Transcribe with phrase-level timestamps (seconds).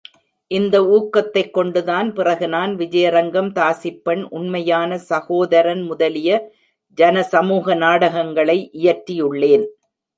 [0.47, 6.51] இந்த ஊக்கத்தைக் கொண்டுதான், பிறகு நான், விஜயரங்கம், தாசிப்பெண், உண்மையான சகோதரன் முதலிய
[6.97, 9.65] ஜனசமூக நாடகங்களை இயற்றியுள்ளேன்.